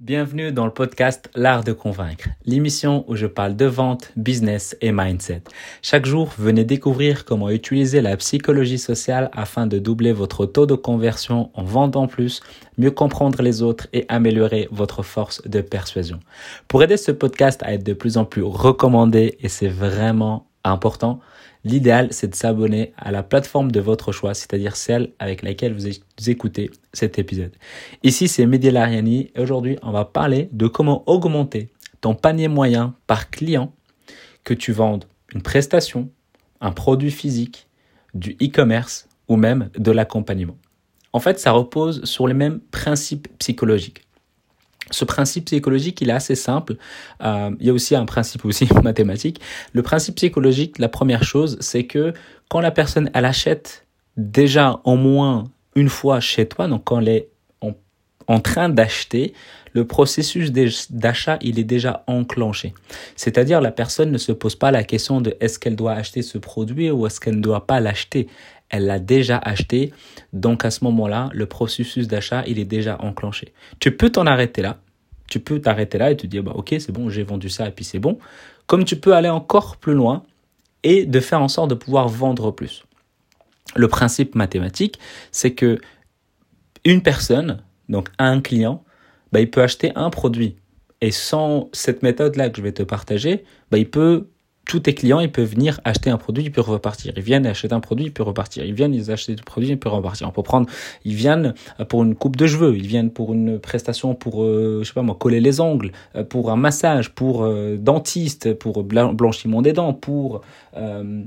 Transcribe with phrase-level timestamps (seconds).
[0.00, 4.92] Bienvenue dans le podcast L'Art de Convaincre, l'émission où je parle de vente, business et
[4.92, 5.42] mindset.
[5.82, 10.74] Chaque jour, venez découvrir comment utiliser la psychologie sociale afin de doubler votre taux de
[10.74, 12.40] conversion en vendant plus,
[12.78, 16.20] mieux comprendre les autres et améliorer votre force de persuasion.
[16.66, 21.20] Pour aider ce podcast à être de plus en plus recommandé, et c'est vraiment important,
[21.62, 26.30] L'idéal, c'est de s'abonner à la plateforme de votre choix, c'est-à-dire celle avec laquelle vous
[26.30, 27.52] écoutez cet épisode.
[28.02, 31.68] Ici, c'est Mehdi Lariani et aujourd'hui, on va parler de comment augmenter
[32.00, 33.74] ton panier moyen par client
[34.44, 35.04] que tu vendes
[35.34, 36.08] une prestation,
[36.62, 37.68] un produit physique,
[38.14, 40.56] du e-commerce ou même de l'accompagnement.
[41.12, 44.02] En fait, ça repose sur les mêmes principes psychologiques.
[44.90, 46.76] Ce principe psychologique, il est assez simple.
[47.22, 49.40] Euh, il y a aussi un principe aussi mathématique.
[49.72, 52.12] Le principe psychologique, la première chose, c'est que
[52.48, 53.86] quand la personne, elle achète
[54.16, 55.44] déjà au moins
[55.76, 57.28] une fois chez toi, donc quand elle est
[57.60, 57.72] en,
[58.26, 59.34] en train d'acheter,
[59.72, 60.50] le processus
[60.90, 62.74] d'achat, il est déjà enclenché.
[63.16, 66.38] C'est-à-dire, la personne ne se pose pas la question de est-ce qu'elle doit acheter ce
[66.38, 68.28] produit ou est-ce qu'elle ne doit pas l'acheter
[68.70, 69.92] elle l'a déjà acheté.
[70.32, 73.52] Donc à ce moment-là, le processus d'achat, il est déjà enclenché.
[73.80, 74.78] Tu peux t'en arrêter là.
[75.28, 77.70] Tu peux t'arrêter là et te dire, bah, ok, c'est bon, j'ai vendu ça et
[77.70, 78.18] puis c'est bon.
[78.66, 80.24] Comme tu peux aller encore plus loin
[80.82, 82.84] et de faire en sorte de pouvoir vendre plus.
[83.76, 84.98] Le principe mathématique,
[85.30, 85.78] c'est que
[86.84, 88.82] une personne, donc un client,
[89.32, 90.56] bah, il peut acheter un produit.
[91.00, 94.28] Et sans cette méthode-là que je vais te partager, bah, il peut
[94.70, 97.12] tous tes clients, ils peuvent venir acheter un produit, ils peuvent repartir.
[97.16, 98.64] Ils viennent acheter un produit, ils peuvent repartir.
[98.64, 100.28] Ils viennent, ils achètent un produit, ils peuvent repartir.
[100.28, 100.68] On peut prendre,
[101.04, 101.54] ils viennent
[101.88, 105.02] pour une coupe de cheveux, ils viennent pour une prestation pour, euh, je sais pas
[105.02, 109.92] moi, coller les ongles, euh, pour un massage, pour euh, dentiste, pour blanchiment des dents,
[109.92, 110.42] pour,
[110.76, 111.24] euh,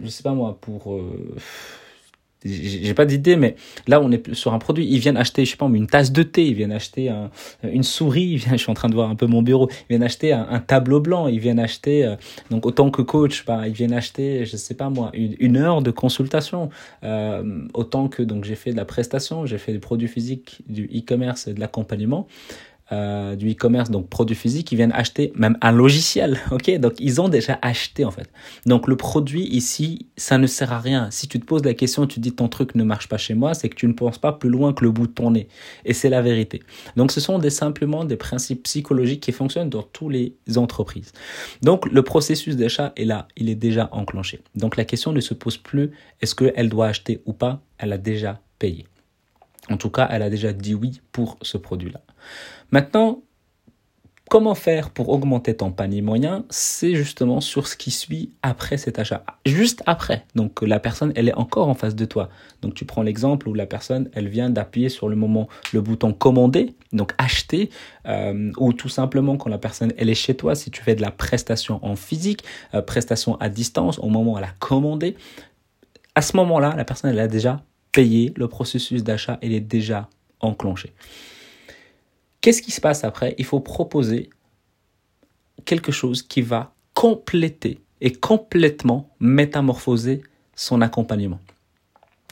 [0.00, 1.00] je sais pas moi, pour
[2.44, 4.86] j'ai pas d'idée, mais là on est sur un produit.
[4.86, 6.46] Ils viennent acheter, je sais pas, une tasse de thé.
[6.46, 7.30] Ils viennent acheter un,
[7.62, 8.36] une souris.
[8.36, 9.68] Viennent, je suis en train de voir un peu mon bureau.
[9.70, 11.28] Ils viennent acheter un, tableau blanc.
[11.28, 12.16] Ils viennent acheter, euh,
[12.50, 15.82] donc autant que coach, bah, ils viennent acheter, je sais pas moi, une, une heure
[15.82, 16.70] de consultation.
[17.04, 20.84] Euh, autant que donc j'ai fait de la prestation, j'ai fait des produits physiques, du
[20.86, 22.26] e-commerce et de l'accompagnement.
[22.90, 26.78] Euh, du e-commerce, donc produits physiques, ils viennent acheter même un logiciel, ok?
[26.78, 28.30] Donc ils ont déjà acheté en fait.
[28.64, 31.10] Donc le produit ici, ça ne sert à rien.
[31.10, 33.52] Si tu te poses la question, tu dis ton truc ne marche pas chez moi,
[33.52, 35.48] c'est que tu ne penses pas plus loin que le bout de ton nez.
[35.84, 36.62] Et c'est la vérité.
[36.96, 41.12] Donc ce sont des, simplement des principes psychologiques qui fonctionnent dans toutes les entreprises.
[41.60, 44.40] Donc le processus d'achat est là, il est déjà enclenché.
[44.54, 45.90] Donc la question ne se pose plus,
[46.22, 47.60] est-ce qu'elle doit acheter ou pas?
[47.76, 48.86] Elle a déjà payé.
[49.68, 52.00] En tout cas, elle a déjà dit oui pour ce produit-là.
[52.70, 53.22] Maintenant,
[54.28, 56.44] comment faire pour augmenter ton panier moyen?
[56.50, 59.24] C'est justement sur ce qui suit après cet achat.
[59.46, 60.24] Juste après.
[60.34, 62.28] Donc la personne, elle est encore en face de toi.
[62.62, 66.12] Donc tu prends l'exemple où la personne, elle vient d'appuyer sur le moment le bouton
[66.12, 67.70] commander, donc acheter,
[68.06, 71.02] euh, ou tout simplement quand la personne, elle est chez toi, si tu fais de
[71.02, 75.16] la prestation en physique, euh, prestation à distance, au moment où elle a commandé,
[76.14, 77.62] à ce moment-là, la personne, elle a déjà
[77.92, 80.08] payé, le processus d'achat, il est déjà
[80.40, 80.92] enclenché.
[82.40, 83.34] Qu'est-ce qui se passe après?
[83.38, 84.30] Il faut proposer
[85.64, 90.22] quelque chose qui va compléter et complètement métamorphoser
[90.54, 91.40] son accompagnement.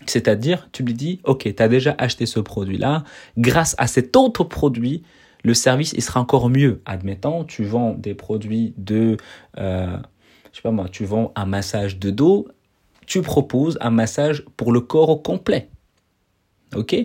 [0.07, 3.05] C'est-à-dire, tu lui dis, OK, tu as déjà acheté ce produit-là,
[3.39, 5.03] grâce à cet autre produit,
[5.43, 6.83] le service, sera encore mieux.
[6.85, 9.17] Admettons, tu vends des produits de,
[9.59, 9.97] euh,
[10.53, 12.49] je sais pas moi, tu vends un massage de dos,
[13.07, 15.69] tu proposes un massage pour le corps au complet.
[16.75, 16.97] OK?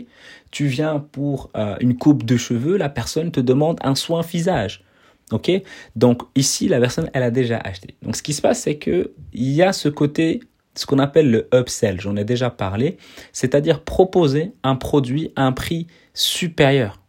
[0.52, 4.84] Tu viens pour euh, une coupe de cheveux, la personne te demande un soin visage.
[5.32, 5.50] OK?
[5.96, 7.96] Donc ici la personne elle a déjà acheté.
[8.02, 10.42] Donc ce qui se passe c'est que il y a ce côté
[10.76, 12.98] ce qu'on appelle le upsell, j'en ai déjà parlé,
[13.34, 17.01] c'est-à-dire proposer un produit à un prix supérieur.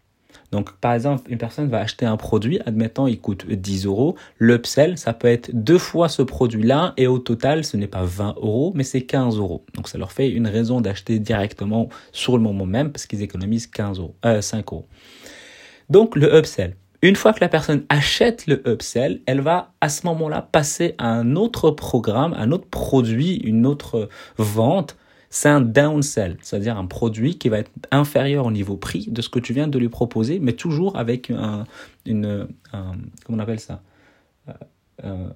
[0.53, 4.17] Donc, par exemple, une personne va acheter un produit, admettons, il coûte 10 euros.
[4.39, 8.35] L'upsell, ça peut être deux fois ce produit-là et au total, ce n'est pas 20
[8.37, 9.65] euros, mais c'est 15 euros.
[9.75, 13.67] Donc, ça leur fait une raison d'acheter directement sur le moment même parce qu'ils économisent
[13.67, 14.87] 15 euros, euh, 5 euros.
[15.89, 16.77] Donc, le upsell.
[17.01, 21.09] Une fois que la personne achète le upsell, elle va à ce moment-là passer à
[21.09, 24.97] un autre programme, un autre produit, une autre vente
[25.33, 29.31] c'est un downsell, c'est-à-dire un produit qui va être inférieur au niveau prix de ce
[29.31, 31.65] que tu viens de lui proposer, mais toujours avec un,
[32.05, 32.99] une, comment
[33.31, 33.81] on appelle ça,
[34.49, 34.53] euh,
[35.05, 35.29] euh,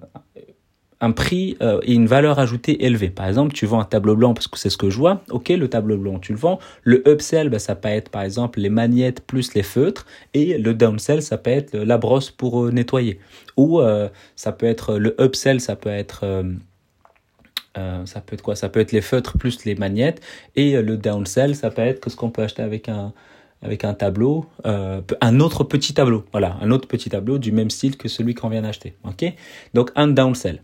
[0.99, 3.09] un prix euh, et une valeur ajoutée élevée.
[3.09, 5.23] Par exemple, tu vends un tableau blanc parce que c'est ce que je vois.
[5.31, 6.59] Ok, le tableau blanc, tu le vends.
[6.83, 10.05] Le upsell, ben, ça peut être par exemple les magnettes plus les feutres.
[10.35, 13.19] Et le downsell, ça peut être la brosse pour nettoyer.
[13.57, 13.79] Ou
[14.35, 16.25] ça peut être le upsell, ça peut être
[17.77, 18.55] euh, ça peut être quoi?
[18.55, 20.21] Ça peut être les feutres plus les magnettes.
[20.55, 23.13] Et euh, le downsell, ça peut être que ce qu'on peut acheter avec un,
[23.61, 27.69] avec un tableau, euh, un autre petit tableau, voilà, un autre petit tableau du même
[27.69, 28.95] style que celui qu'on vient d'acheter.
[29.03, 29.25] Ok,
[29.73, 30.61] donc un downsell.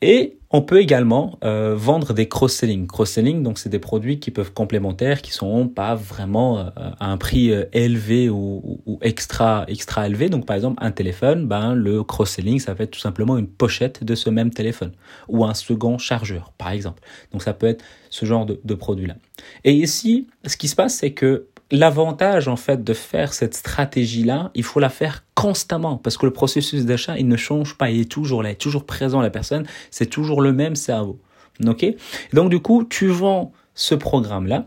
[0.00, 2.86] Et on peut également euh, vendre des cross-selling.
[2.86, 7.16] Cross-selling, donc c'est des produits qui peuvent complémentaires, qui sont pas vraiment euh, à un
[7.16, 10.28] prix euh, élevé ou, extra extra élevé.
[10.28, 14.04] Donc par exemple un téléphone, ben le cross-selling, ça va être tout simplement une pochette
[14.04, 14.92] de ce même téléphone
[15.28, 17.02] ou un second chargeur, par exemple.
[17.32, 19.16] Donc ça peut être ce genre de, de produit-là.
[19.64, 24.50] Et ici, ce qui se passe, c'est que L'avantage en fait de faire cette stratégie-là,
[24.54, 28.00] il faut la faire constamment parce que le processus d'achat, il ne change pas, il
[28.00, 31.20] est toujours là, il est toujours présent la personne, c'est toujours le même cerveau.
[31.66, 31.84] OK?
[32.32, 34.64] Donc du coup, tu vends ce programme-là,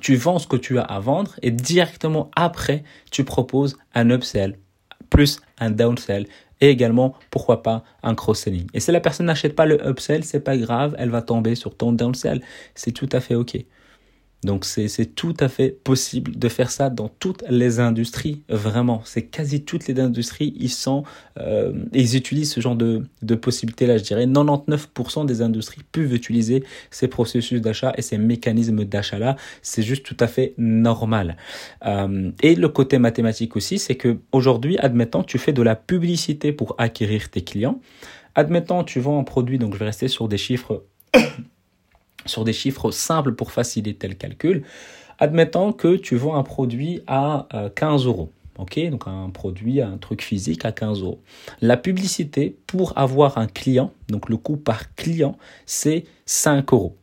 [0.00, 4.56] tu vends ce que tu as à vendre et directement après, tu proposes un upsell
[5.10, 6.26] plus un downsell
[6.62, 8.66] et également, pourquoi pas, un cross-selling.
[8.74, 11.74] Et si la personne n'achète pas le upsell, c'est pas grave, elle va tomber sur
[11.74, 12.42] ton downsell.
[12.74, 13.56] C'est tout à fait OK.
[14.42, 19.02] Donc c'est tout à fait possible de faire ça dans toutes les industries, vraiment.
[19.04, 21.04] C'est quasi toutes les industries, ils sont,
[21.38, 24.26] euh, ils utilisent ce genre de, de possibilités-là, je dirais.
[24.26, 29.36] 99% des industries peuvent utiliser ces processus d'achat et ces mécanismes d'achat-là.
[29.60, 31.36] C'est juste tout à fait normal.
[31.84, 36.52] Euh, et le côté mathématique aussi, c'est que aujourd'hui, admettons, tu fais de la publicité
[36.52, 37.80] pour acquérir tes clients.
[38.34, 40.84] Admettons, tu vends un produit, donc je vais rester sur des chiffres
[42.26, 44.64] sur des chiffres simples pour faciliter le calcul,
[45.18, 48.32] admettons que tu vends un produit à 15 euh, euros.
[48.90, 51.20] Donc un produit, un truc physique à 15 euros.
[51.62, 56.96] La publicité pour avoir un client, donc le coût par client, c'est 5 euros.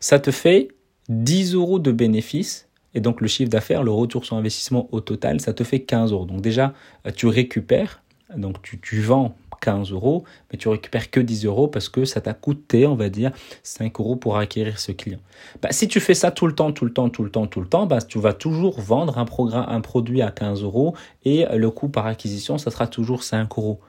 [0.00, 0.68] Ça te fait
[1.10, 5.40] 10 euros de bénéfice et donc le chiffre d'affaires, le retour sur investissement au total,
[5.40, 6.24] ça te fait 15 euros.
[6.24, 6.72] Donc déjà,
[7.06, 8.02] euh, tu récupères,
[8.34, 12.20] donc tu, tu vends 15 euros, mais tu récupères que 10 euros parce que ça
[12.20, 13.32] t'a coûté, on va dire,
[13.62, 15.18] 5 euros pour acquérir ce client.
[15.62, 17.60] Bah, si tu fais ça tout le temps, tout le temps, tout le temps, tout
[17.60, 20.94] le temps, bah, tu vas toujours vendre un, programme, un produit à 15 euros
[21.24, 23.80] et le coût par acquisition, ça sera toujours 5 euros.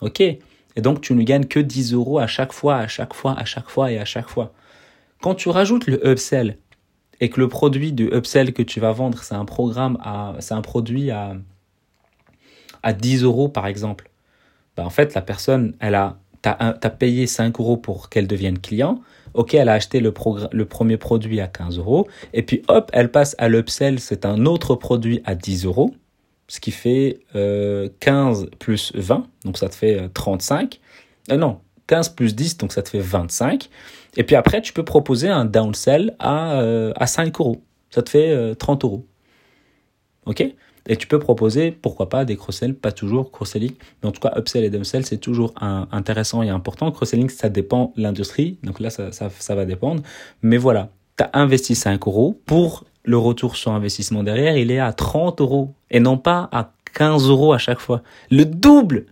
[0.00, 0.20] OK?
[0.20, 3.44] Et donc, tu ne gagnes que 10 euros à chaque fois, à chaque fois, à
[3.44, 4.52] chaque fois et à chaque fois.
[5.20, 6.58] Quand tu rajoutes le upsell
[7.20, 10.54] et que le produit du upsell que tu vas vendre, c'est un programme à, c'est
[10.54, 11.36] un produit à,
[12.82, 14.10] à 10 euros par exemple,
[14.76, 16.18] bah, en fait, la personne, elle a,
[16.98, 19.00] payé 5 euros pour qu'elle devienne client.
[19.34, 20.12] Ok, elle a acheté le,
[20.52, 22.08] le premier produit à 15 euros.
[22.32, 25.94] Et puis hop, elle passe à l'upsell, c'est un autre produit à 10 euros.
[26.48, 30.80] Ce qui fait euh, 15 plus 20, donc ça te fait 35.
[31.30, 33.70] Euh, euh, non, 15 plus 10, donc ça te fait 25.
[34.16, 37.62] Et puis après, tu peux proposer un downsell à, euh, à 5 euros.
[37.90, 39.06] Ça te fait 30 euros.
[40.26, 40.44] Ok?
[40.88, 44.32] Et tu peux proposer, pourquoi pas, des cross-sell, pas toujours cross-selling, mais en tout cas,
[44.36, 46.90] upsell et downsell, c'est toujours intéressant et important.
[46.90, 50.02] Cross-selling, ça dépend l'industrie, donc là, ça, ça, ça, va dépendre.
[50.42, 54.80] Mais voilà, tu as investi 5 euros, pour le retour sur investissement derrière, il est
[54.80, 58.02] à 30 euros, et non pas à 15 euros à chaque fois.
[58.30, 59.06] Le double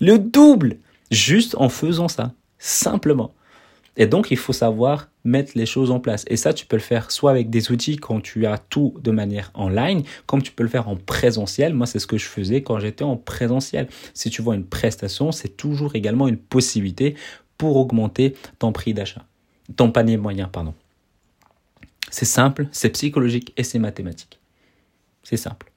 [0.00, 0.78] Le double
[1.10, 3.32] Juste en faisant ça, simplement.
[3.98, 6.24] Et donc, il faut savoir mettre les choses en place.
[6.28, 9.10] Et ça, tu peux le faire soit avec des outils quand tu as tout de
[9.10, 11.74] manière online, comme tu peux le faire en présentiel.
[11.74, 13.88] Moi, c'est ce que je faisais quand j'étais en présentiel.
[14.14, 17.16] Si tu vois une prestation, c'est toujours également une possibilité
[17.58, 19.24] pour augmenter ton prix d'achat,
[19.76, 20.74] ton panier moyen, pardon.
[22.10, 24.38] C'est simple, c'est psychologique et c'est mathématique.
[25.24, 25.72] C'est simple.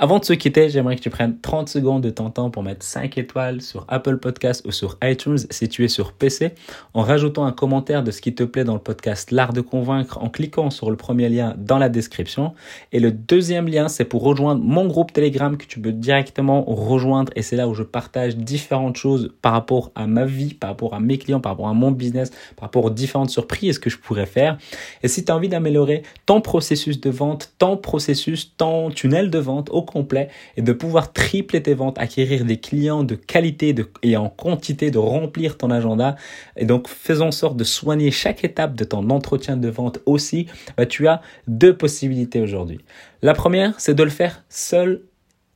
[0.00, 2.86] Avant de se quitter, j'aimerais que tu prennes 30 secondes de ton temps pour mettre
[2.86, 6.52] 5 étoiles sur Apple Podcast ou sur iTunes si tu es sur PC,
[6.94, 10.22] en rajoutant un commentaire de ce qui te plaît dans le podcast L'Art de Convaincre
[10.22, 12.54] en cliquant sur le premier lien dans la description.
[12.92, 17.32] Et le deuxième lien, c'est pour rejoindre mon groupe Telegram que tu peux directement rejoindre
[17.34, 20.94] et c'est là où je partage différentes choses par rapport à ma vie, par rapport
[20.94, 23.98] à mes clients, par rapport à mon business, par rapport aux différentes surprises que je
[23.98, 24.58] pourrais faire.
[25.02, 29.38] Et si tu as envie d'améliorer ton processus de vente, ton processus, ton tunnel de
[29.40, 34.28] vente complet et de pouvoir tripler tes ventes, acquérir des clients de qualité et en
[34.28, 36.16] quantité, de remplir ton agenda.
[36.56, 40.46] Et donc, faisons sorte de soigner chaque étape de ton entretien de vente aussi.
[40.76, 42.80] Bah, tu as deux possibilités aujourd'hui.
[43.22, 45.02] La première, c'est de le faire seul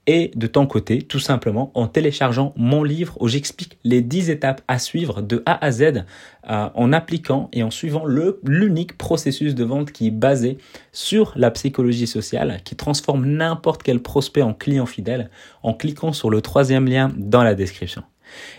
[0.07, 4.61] et de ton côté, tout simplement en téléchargeant mon livre où j'explique les 10 étapes
[4.67, 6.05] à suivre de A à Z
[6.51, 10.59] euh, en appliquant et en suivant l'unique processus de vente qui est basé
[10.91, 15.31] sur la psychologie sociale, qui transforme n'importe quel prospect en client fidèle
[15.63, 18.03] en cliquant sur le troisième lien dans la description.